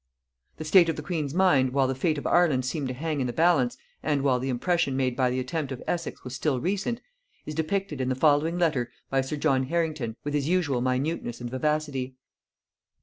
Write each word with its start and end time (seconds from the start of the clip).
The 0.57 0.65
state 0.65 0.89
of 0.89 0.95
the 0.95 1.03
queen's 1.03 1.31
mind 1.35 1.73
while 1.73 1.85
the 1.87 1.93
fate 1.93 2.17
of 2.17 2.25
Ireland 2.25 2.65
seemed 2.65 2.87
to 2.87 2.93
hang 2.95 3.21
in 3.21 3.27
the 3.27 3.31
balance, 3.31 3.77
and 4.01 4.23
while 4.23 4.39
the 4.39 4.49
impression 4.49 4.97
made 4.97 5.15
by 5.15 5.29
the 5.29 5.39
attempt 5.39 5.71
of 5.71 5.83
Essex 5.85 6.23
was 6.23 6.33
still 6.33 6.59
recent, 6.59 7.01
is 7.45 7.53
depicted 7.53 8.01
in 8.01 8.09
the 8.09 8.15
following 8.15 8.57
letter 8.57 8.91
by 9.11 9.21
sir 9.21 9.35
John 9.35 9.65
Harrington 9.67 10.15
with 10.23 10.33
his 10.33 10.47
usual 10.49 10.81
minuteness 10.81 11.39
and 11.39 11.51
vivacity. 11.51 12.15